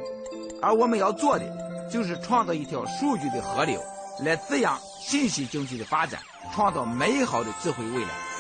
[0.60, 1.46] 而我们要做的
[1.88, 3.80] 就是创造一条数据的河流，
[4.26, 6.20] 来滋养信息经济的发展，
[6.56, 8.33] 创造美好的智慧未来。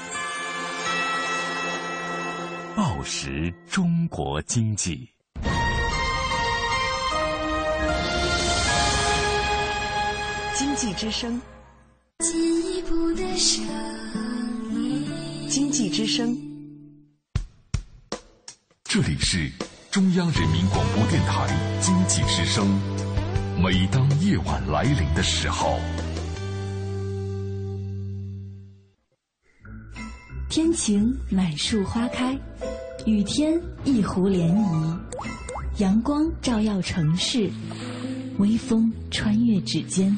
[3.03, 5.09] 报时中国经济，
[10.55, 11.41] 经济之声，
[12.19, 13.61] 进一步的声
[14.71, 15.05] 音，
[15.49, 16.33] 经济之声。
[18.85, 19.51] 这里是
[19.91, 21.49] 中央人民广播电台
[21.81, 22.65] 经济之声。
[23.61, 25.77] 每当夜晚来临的时候。
[30.49, 32.37] 天晴，满树花开；
[33.05, 34.97] 雨天，一湖涟漪。
[35.79, 37.49] 阳光照耀城市，
[38.37, 40.15] 微风穿越指尖。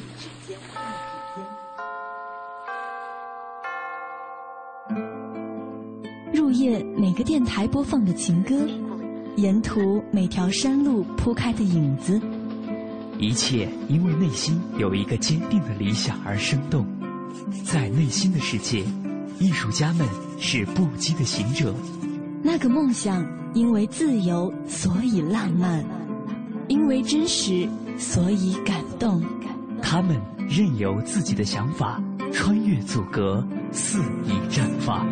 [6.32, 8.54] 入夜，每个电台播放的情歌，
[9.36, 12.20] 沿途每条山路铺开的影子，
[13.18, 16.86] 一切因为内心有一个坚定的理想而生动。
[17.64, 18.84] 在内心的世界，
[19.40, 20.06] 艺术家们
[20.38, 21.74] 是不羁的行者。
[22.42, 25.82] 那个梦想，因为自由，所以浪漫；
[26.68, 27.68] 因为真实，
[27.98, 29.22] 所以感动。
[29.82, 35.06] 他们任由自己的想法穿越阻隔，肆意绽放。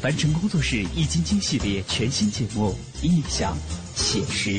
[0.00, 3.56] 凡尘工作室《易筋经》系列全新节目《印象、
[3.94, 4.50] 写实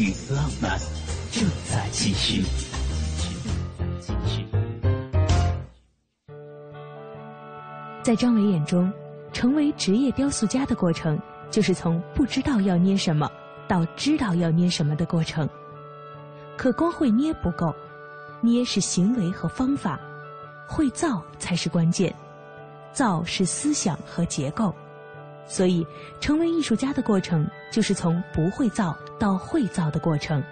[0.00, 0.78] 与浪漫》
[1.30, 2.42] 正在继续。
[8.04, 8.92] 在张伟眼中，
[9.32, 11.18] 成为职业雕塑家的过程，
[11.50, 13.26] 就是从不知道要捏什么
[13.66, 15.48] 到知道要捏什么的过程。
[16.54, 17.74] 可光会捏不够，
[18.42, 19.98] 捏是行为和方法，
[20.68, 22.14] 会造才是关键。
[22.92, 24.74] 造是思想和结构，
[25.46, 25.84] 所以
[26.20, 30.44] 成为艺术家的过程，就是从不会造到会造的过程。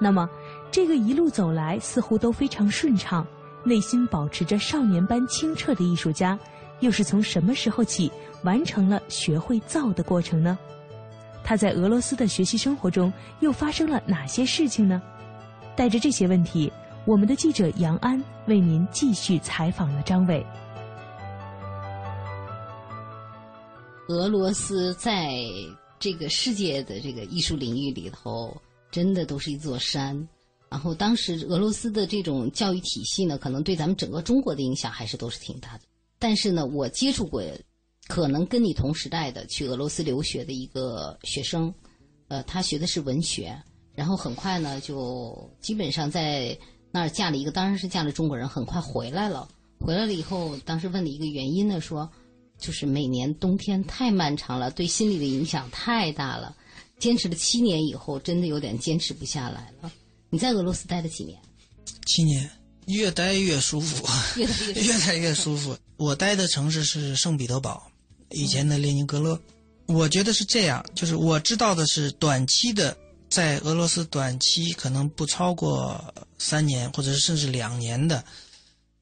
[0.00, 0.28] 那么，
[0.72, 3.24] 这个一路走来似乎都非常顺畅，
[3.62, 6.36] 内心保持着少年般清澈的艺术家。
[6.80, 8.10] 又是从什么时候起
[8.42, 10.58] 完成了学会造的过程呢？
[11.42, 15.00] 他在俄罗斯的学习生活中又发生了哪些事情呢？
[15.76, 16.72] 带着这些问题，
[17.06, 20.44] 我们的记者杨安为您继续采访了张伟。
[24.08, 25.34] 俄罗斯在
[25.98, 28.56] 这个世界的这个艺术领域里头，
[28.90, 30.28] 真的都是一座山。
[30.68, 35.80] 然后当时俄罗斯的这种教育体系呢，可能对咱们整个中国的影响还是都是挺大的。
[36.18, 37.42] 但是呢，我接触过，
[38.08, 41.72] 可能跟你同时代的去俄罗斯留学的一个学生，
[42.28, 43.56] 呃，他学的是文学，
[43.94, 46.56] 然后很快呢就基本上在
[46.90, 49.48] 那儿嫁了一个，当然是嫁了中国人，很快回来了。
[49.78, 52.10] 回来了以后，当时问了一个原因呢，说
[52.58, 56.56] 就是每年冬天太漫长了，对心理的影响太大了。
[56.98, 59.92] 坚持了七年以后，真的有点坚持不下来了。
[60.30, 61.38] 你在俄罗斯待了几年？
[62.06, 62.50] 七年。
[62.86, 64.06] 越待越舒服，
[64.74, 65.76] 越待越舒服。
[65.96, 67.90] 我待的城市是圣彼得堡，
[68.30, 69.40] 以前的列宁格勒。
[69.86, 72.96] 我觉得是这样，就是我知道的是，短期的
[73.30, 78.24] 在俄罗斯短期可能不超过三年，或者是甚至两年的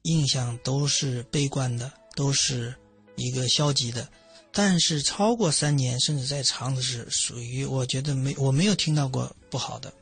[0.03, 2.73] 印象都是悲观的，都是
[3.15, 4.07] 一个消极的。
[4.51, 9.93] 但是超过三年甚至再长的是属于我觉得没我没有听到过不好的。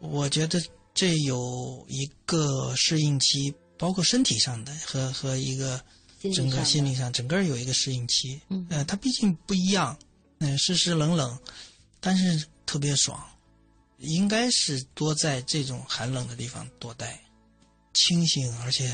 [0.00, 0.60] 我觉得。
[0.94, 5.82] 这有一个适应期，包括身体上的和和一个
[6.34, 8.38] 整个心理上，整个有一个适应期。
[8.50, 9.98] 嗯，呃，它毕竟不一样，
[10.38, 11.38] 嗯，湿湿冷冷，
[11.98, 13.18] 但是特别爽。
[13.98, 17.18] 应该是多在这种寒冷的地方多待，
[17.94, 18.92] 清醒，而且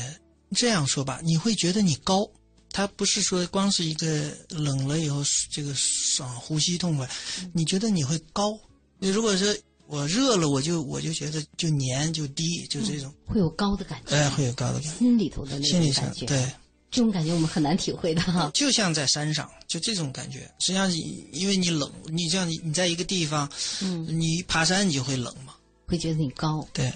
[0.55, 2.25] 这样说吧，你会觉得你高。
[2.71, 7.09] 它不是说光是一个冷了以后这个爽，呼吸痛快，
[7.53, 8.57] 你觉得你会高。
[8.99, 9.53] 你如果说。
[9.91, 16.51] 我热了，我就我就觉得就黏就低，就这种会有高的感觉，哎，会有高的感觉，心里头的那种感觉，对，
[16.91, 18.51] 这种感觉我们很难体会的哈。
[18.53, 20.95] 就像在山上，就这种感觉，实际上
[21.31, 25.55] 因为你冷，你像你你在一个地方，嗯，你爬山你就会冷嘛，
[25.87, 26.93] 会觉得你高，对，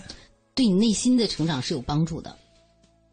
[0.54, 2.38] 对你内心的成长是有帮助的，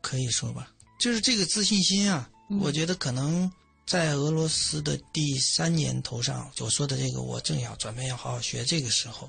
[0.03, 2.29] 可以说吧，就是这个自信心啊，
[2.61, 3.51] 我觉得可能
[3.87, 9.27] 在俄罗斯的第三年头上，我说的这个，我正要准备要好好学这个时候。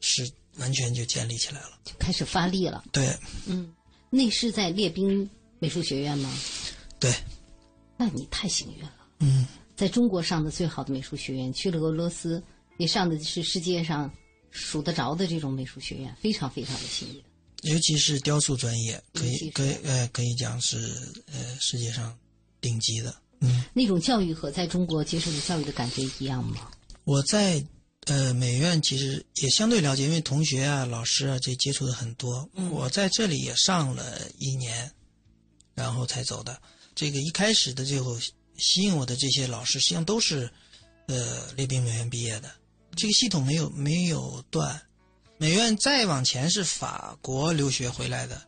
[0.00, 2.84] 是完全就建立起来了，就开始发力了。
[2.92, 3.72] 对，嗯，
[4.10, 6.32] 那是在列兵美术学院吗？
[6.98, 7.14] 对，
[7.96, 8.92] 那你太幸运了。
[9.20, 12.42] 嗯，在中国上的最好的美术学院，去了俄罗斯，
[12.78, 14.12] 也上的是世界上
[14.50, 17.22] 数得着的这种美术学院，非常非常的幸运。
[17.70, 20.78] 尤其是雕塑专业，可以可以呃可以讲是
[21.26, 22.18] 呃世界上
[22.60, 23.14] 顶级的。
[23.40, 26.70] 嗯，那种教育和在中国接受的教育的感觉一样吗？
[27.04, 27.64] 我在。
[28.06, 32.48] 呃，美院其实也相对了解，因为同学啊、老师啊这接触的很多。
[32.70, 34.90] 我在这里也上了一年，
[35.74, 36.60] 然后才走的。
[36.94, 38.18] 这个一开始的最后
[38.56, 40.50] 吸引我的这些老师，实际上都是
[41.06, 42.50] 呃列宾美院毕业的。
[42.96, 44.80] 这个系统没有没有断。
[45.38, 48.42] 美院再往前是法国留学回来的。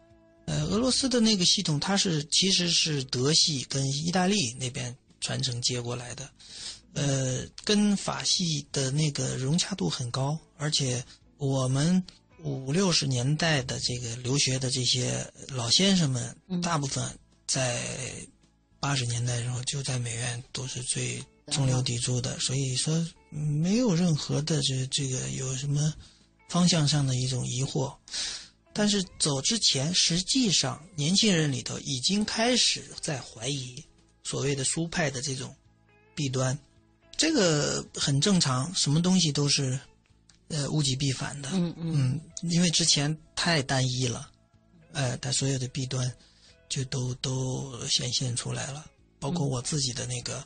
[0.46, 6.28] 呃，俄罗斯的那个系统，它是其实是德系跟意大利那边传承接过来的。
[6.94, 11.04] 呃，跟法系的那个融洽度很高，而且
[11.38, 12.04] 我们
[12.42, 17.82] 五六十年代的这个留学的这些老先生们，大部分在
[18.78, 25.94] 八十年代时候就在美院都是最中流砥柱的，所以说没有任何的这这个有什么
[26.48, 27.94] 方向上的一种疑惑。
[28.74, 33.84] 但是走之前，实际上年轻人里头已经开始在怀疑
[34.24, 35.54] 所谓的苏派的这种
[36.14, 36.58] 弊端，
[37.22, 39.78] 这个很正常，什么东西都是
[40.48, 41.50] 呃物极必反的。
[41.52, 42.20] 嗯嗯，
[42.50, 44.28] 因为之前太单一了，
[44.92, 46.12] 呃，它所有的弊端
[46.68, 48.84] 就都都显现出来了，
[49.20, 50.44] 包括我自己的那个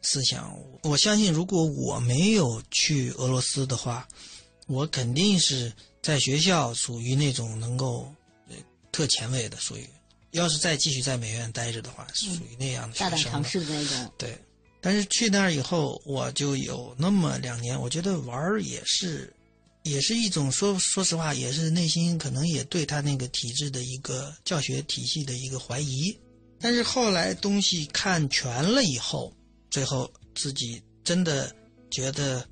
[0.00, 0.50] 思想。
[0.82, 4.08] 我相信，如果我没有去俄罗斯的话，
[4.66, 5.70] 我肯定是。
[6.00, 8.12] 在学校属于那种能够
[8.50, 8.54] 呃
[8.92, 9.88] 特前卫的，属于
[10.32, 14.12] 要是再继续在美院待着的话，是属于那样的大胆尝试的那种。
[14.18, 14.38] 对，
[14.84, 19.32] 但是去那儿以后，我就有那么两年，我觉得玩儿也是，
[19.84, 26.14] 也是一种说说实话，也是内心可能也对他那个体制的一个教学体系的一个怀疑。
[26.60, 29.32] 但是后来东西看全了以后，
[29.70, 31.50] 最后自己真的
[31.90, 32.46] 觉得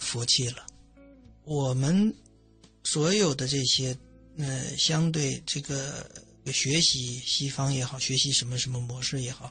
[0.00, 0.66] 服气了。
[1.44, 2.12] 我们。
[2.82, 3.94] 所有的这些，
[4.38, 6.10] 呃，相对这个
[6.50, 9.50] 学习西方也好，学习什么什么模式也好，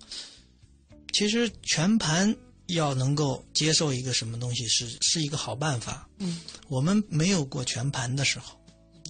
[1.14, 2.36] 其实全盘
[2.68, 6.08] 要能够接受一个什么东西是是一个好办法。
[6.18, 8.58] 嗯，我们没有过全盘的时候，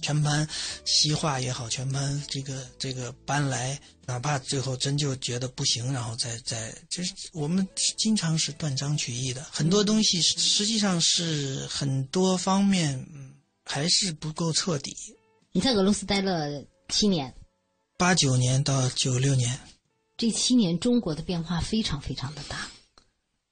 [0.02, 0.48] 全盘
[0.84, 13.06] 西化也好，全盘这个这个搬来，哪怕最后真就觉得不行，然后再再，就是我们经常是断章取义的，很多东西实际上是很多方面。
[13.62, 14.96] 还是不够彻底。
[15.52, 17.32] 你在俄罗斯待了七年，
[17.96, 19.56] 八九年到九六年，
[20.20, 22.68] 这七年中国的变化非常非常的大。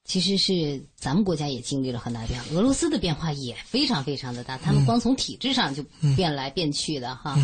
[0.05, 4.55] 其实是咱们国家也经历了很大变化，俄罗斯的变化也非常非常的大。
[4.55, 5.83] 他们光从体制上就
[6.15, 7.35] 变来变去的哈。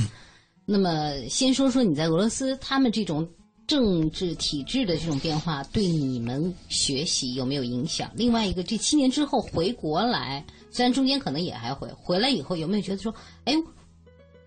[0.64, 3.28] 那么先说说你在俄罗斯，他们这种
[3.66, 8.12] 政治体制的这种变化对你们学习有没有影响？
[8.16, 10.46] 另外一个，这七年之后回国来。
[10.70, 13.12] 虽然中间可能也还回回来以后，有没有觉得说，
[13.46, 13.56] 哎，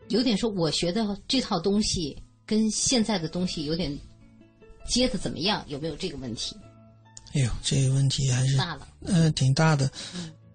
[0.06, 2.16] 有点说我学的这套东西
[2.46, 3.98] 跟现在的东西有点
[4.88, 5.64] 接的怎么样？
[5.68, 6.56] 有没有这个问题？
[7.34, 9.90] 哎呦，这个问题还是大了，嗯，挺大的。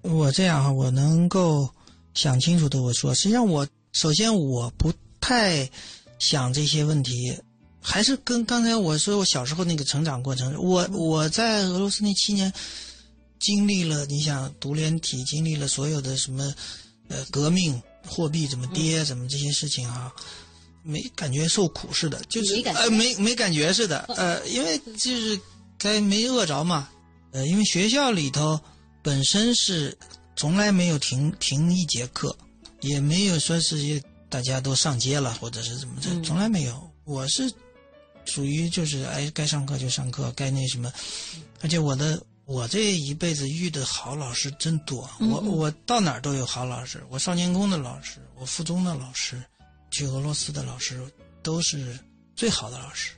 [0.02, 1.70] 我这样哈，我能够
[2.14, 5.70] 想清楚的我说，实际上我首先我不太
[6.20, 7.38] 想这些问题，
[7.80, 12.52] 还是跟刚才我说我小时候那个成长过程，我我在俄罗斯那七年。
[13.40, 16.56] 经历了，你想独联体，经历了所有的什么，
[17.10, 20.10] 呃，革命，货币怎么跌，怎么这些事情啊，
[20.84, 25.40] 没感觉受苦似的，就是呃，没没感觉似的，呃，因为就是
[25.78, 26.90] 该没饿着嘛，
[27.32, 28.60] 呃，因为学校里头
[29.02, 29.98] 本身是
[30.36, 32.36] 从来没有停停一节课，
[32.82, 36.92] 也没有说是大家都上街了或者是怎么着，从来没有。
[37.06, 37.52] 我是
[38.26, 40.92] 属于就是哎，该上课就上课，该那什么，
[41.62, 42.22] 而且我的。
[42.46, 47.02] 我这一辈子遇的好老师真多，我我到哪儿都有好老师。
[47.10, 49.42] 我少年宫的老师，我附中的老师，
[49.94, 51.00] 去俄罗斯的老师，
[51.42, 51.98] 都是
[52.36, 53.12] 最好的老师。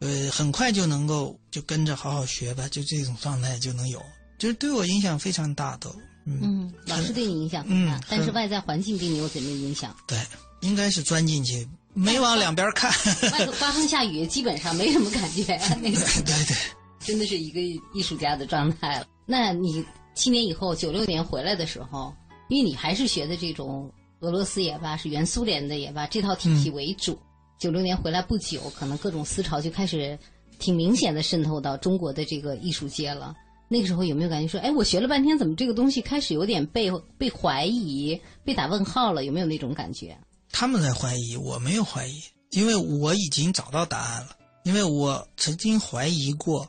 [0.00, 4.02] 呃，很快就能够就跟着好好学吧，就这种状态就能有，
[4.38, 5.94] 就是对我影响非常大的。
[6.24, 9.94] 嗯，老师对你影响很大，但是外在环境对你有怎么影响？
[10.08, 10.18] 对，
[10.62, 12.90] 应该是钻进去，没往两边看。
[13.30, 15.56] 外头 刮风下雨，基本上没什么感觉。
[15.80, 16.56] 那个，对对。
[17.06, 17.60] 真的是一个
[17.94, 19.06] 艺术家的状态了。
[19.26, 19.84] 那你
[20.16, 22.12] 七年以后九六年回来的时候，
[22.48, 23.88] 因为你还是学的这种
[24.26, 27.16] 俄罗斯也罢，是原苏联的也罢，这套体系为主。
[27.60, 30.18] 九六年回来不久，可能各种思潮就开始
[30.58, 33.32] 挺明显的渗透到中国的这个艺术界了。
[33.68, 39.24] 那个时候有没有感觉说，哎，我学了半天，怎么这个东西开始有点被被怀疑、被打问号了？
[39.24, 40.18] 有没有那种感觉？
[40.50, 42.20] 他们在怀疑，我没有怀疑，
[42.50, 44.36] 因为我已经找到答案了。
[44.64, 46.68] 因为我曾经怀疑过。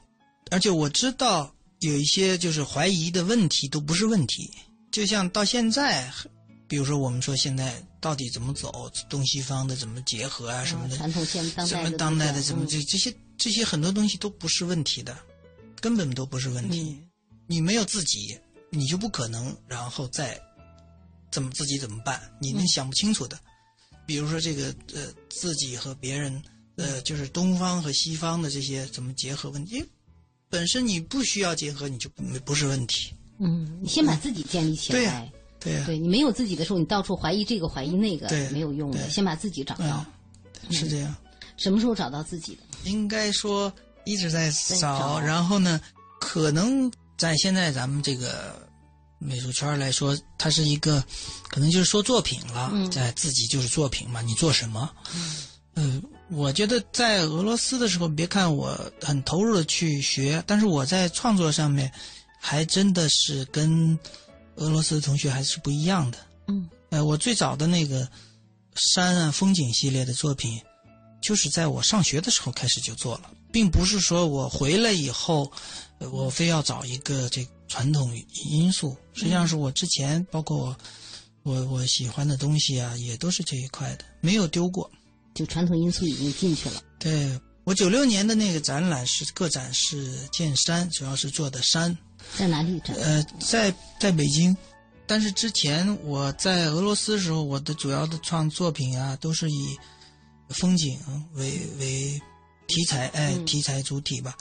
[0.49, 4.49] 而且我知道有一些就是怀疑的问题都不是问题，
[4.91, 6.09] 就像到现在，
[6.67, 15.17] 比如说我们说现在到底怎么走，东西方的怎么结合啊什么的，传统现当代什么当代的什么这这些这些很多东西都不是问题的，
[15.79, 17.01] 根本都不是问题。
[17.47, 18.37] 你没有自己，
[18.69, 20.39] 你就不可能然后再
[21.31, 23.39] 怎么自己怎么办，你能想不清楚的。
[24.05, 26.41] 比如说这个呃自己和别人
[26.75, 29.83] 呃就是东方和西方的这些怎么结合问题。
[30.49, 33.13] 本身你不需要结合，你就没不是问题。
[33.39, 34.99] 嗯，你先把自己建立起来。
[34.99, 35.27] 对呀，
[35.59, 35.83] 对呀。
[35.85, 39.09] 对你没有自己的时候，你到处怀疑这个怀疑那个，对，没有用的。
[39.09, 40.05] 先把自己找到。
[40.71, 41.15] 是这样。
[41.57, 42.89] 什么时候找到自己的？
[42.89, 43.71] 应该说
[44.05, 45.79] 一直在找，然后呢，
[46.19, 48.67] 可能在现在咱们这个
[49.17, 51.03] 美术圈来说，它是一个，
[51.49, 54.89] 可能就是说作品了，在自己就是作品嘛，你做什么？
[55.75, 56.01] 嗯。
[56.29, 61.89] 我觉得在俄罗斯的时候，别看我很投入的去学，但是我在创作上面
[62.37, 63.97] 还真的是跟
[64.57, 66.17] 俄罗斯的同学还是不一样的。
[66.47, 68.07] 嗯，呃，我最早的那个
[68.75, 70.61] 山啊风景系列的作品，
[71.21, 75.51] 就是在我上学的时候开始就做了，并不是说我回来以后，
[76.11, 78.15] 我非要找一个这传统
[78.49, 78.95] 因素。
[79.13, 80.75] 实际上是我之前包括我
[81.43, 84.89] 我我喜欢的东西啊，也都是这一块的，没有丢过。
[85.33, 86.81] 就传统因素已经进去了。
[86.97, 91.95] 对我九六年的那个展览是个展是建山，主要是做的山。
[92.35, 92.95] 在哪里展？
[92.95, 94.55] 呃，在在北京。
[95.09, 99.77] 但是之前我在俄罗斯的时候，我的主要的创作品啊，都是以
[100.49, 100.99] 风景
[101.33, 102.21] 为为
[102.67, 104.35] 题材，哎，题材主体吧。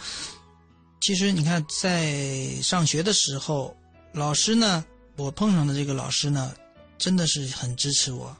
[1.00, 3.76] 其实你看，在上学的时候，
[4.12, 4.84] 老师呢，
[5.16, 6.52] 我碰上的这个老师呢，
[6.98, 8.36] 真的是很支持我，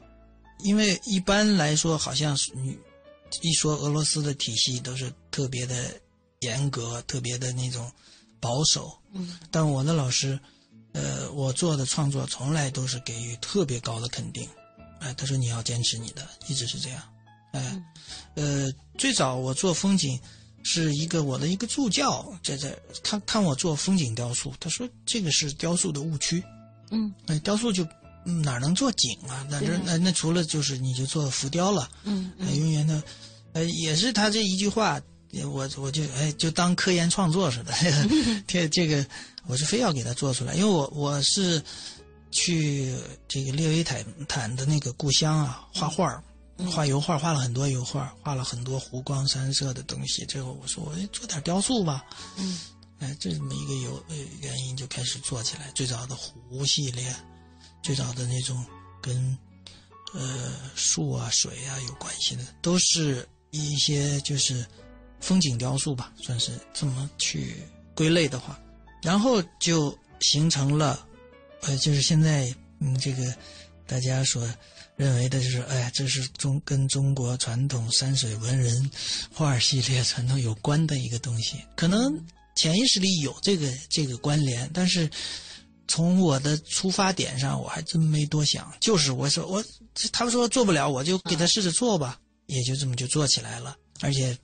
[0.59, 2.77] 因为一般来说，好像是你
[3.41, 5.93] 一说俄罗斯的体系都是特别的
[6.41, 7.89] 严格，特别的那种
[8.39, 8.91] 保守。
[9.13, 10.39] 嗯，但我的老师。
[10.93, 14.49] 呃，我做的创作从来都是给予特别高的肯定，
[14.99, 17.03] 哎，他说你要坚持你的，一直是这样，
[17.51, 17.83] 哎，
[18.33, 20.19] 呃，最早我做风景，
[20.63, 26.43] 是一个我的一个助教在这看看我做风景雕塑，他说这个是雕塑的误区，
[26.89, 27.85] 嗯，哎，雕塑就
[28.23, 29.45] 哪能做景啊？
[29.51, 33.03] 那这那那除了就是你就做浮雕了，嗯，永远的，
[33.53, 34.99] 呃，也是他这一句话，
[35.45, 37.73] 我我就哎就当科研创作似的，
[38.47, 39.05] 这这个。
[39.49, 41.63] 我是非要给他做出来，因为我我是
[42.31, 42.93] 去
[43.29, 46.21] 这个列维坦坦的那个故乡啊，画画
[46.69, 50.25] 画油画，画了很多油画，画了很多湖光山色的东西。
[50.25, 52.03] 最后我说，我做点雕塑吧。
[52.35, 52.59] 嗯，
[52.99, 55.71] 哎，这么一个有呃原因就开始做起来。
[55.73, 57.15] 最早的湖系列，
[57.81, 58.61] 最早的那种
[59.01, 59.37] 跟
[60.13, 64.65] 呃树啊、水啊有关系的，都是一些就是
[65.19, 67.55] 风景雕塑吧，算是这么去
[67.95, 68.59] 归类的话。
[69.03, 71.05] 然后就形成了，
[71.61, 73.35] 呃，就是现在嗯，这个
[73.85, 74.47] 大家所
[74.95, 78.89] 认为的就是，哎，这是中跟中国传统山水文人
[79.31, 81.57] 画系列传统有关的一个东西。
[81.75, 82.19] 可能
[82.55, 85.09] 潜意识里有这个这个关联，但是
[85.87, 88.73] 从我的出发点上，我还真没多想。
[88.81, 89.63] 就是我说我，
[90.11, 93.77] 他们说做不了，我就给他试着做吧，也就这么就做起来了。
[94.01, 94.37] 而且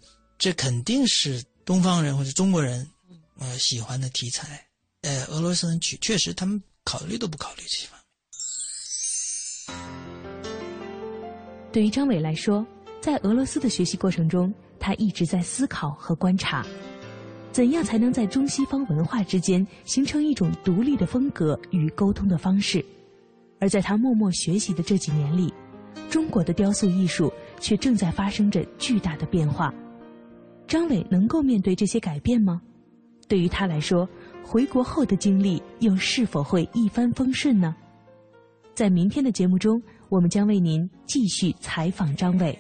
[0.44, 2.86] 这肯定是东方人或者中国人。
[3.39, 4.62] 呃，喜欢的题材，
[5.00, 7.98] 呃，俄罗斯人确确实他们考虑都不考虑这些方
[9.70, 9.78] 面。
[11.72, 12.66] 对于张伟来说，
[13.00, 16.66] 在俄罗斯的学习过程中，他一直在思考和观察，
[17.54, 22.84] 怎样才能在中西方文化之间形成一种独立的风格与沟通的方式。
[23.62, 25.54] 而在他默默学习的这几年里，
[26.10, 27.32] 中国的雕塑艺术
[27.62, 29.74] 却正在发生着巨大的变化。
[30.68, 32.61] 张伟能够面对这些改变吗？
[33.28, 34.07] 对于他来说，
[34.43, 37.76] 回国后的经历又是否会一帆风顺呢？
[38.76, 42.57] 在明天的节目中，我们将为您继续采访张伟。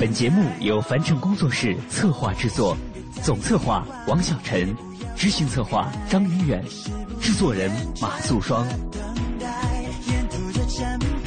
[0.00, 2.76] 本节目由凡尘工作室策划制作，
[3.22, 4.72] 总策划王小晨，
[5.16, 6.64] 执行策划张云远，
[7.20, 7.70] 制作人
[8.00, 8.64] 马素双。
[10.78, 11.17] 下